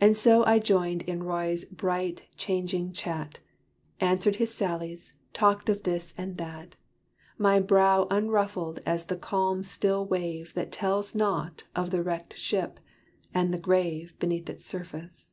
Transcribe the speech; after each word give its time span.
And 0.00 0.16
so 0.16 0.44
I 0.44 0.60
joined 0.60 1.02
in 1.02 1.24
Roy's 1.24 1.64
bright 1.64 2.22
changing 2.36 2.92
chat; 2.92 3.40
Answered 3.98 4.36
his 4.36 4.54
sallies 4.54 5.12
talked 5.32 5.68
of 5.68 5.82
this 5.82 6.14
and 6.16 6.36
that, 6.38 6.76
My 7.36 7.58
brow 7.58 8.06
unruffled 8.12 8.78
as 8.86 9.06
the 9.06 9.16
calm 9.16 9.64
still 9.64 10.06
wave 10.06 10.54
That 10.54 10.70
tells 10.70 11.16
not 11.16 11.64
of 11.74 11.90
the 11.90 12.00
wrecked 12.04 12.36
ship, 12.38 12.78
and 13.34 13.52
the 13.52 13.58
grave 13.58 14.16
Beneath 14.20 14.48
its 14.48 14.66
surface. 14.66 15.32